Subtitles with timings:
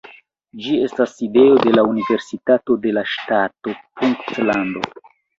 [0.67, 4.83] Ĝi estas sidejo de la Universitato de la Ŝtato Puntlando.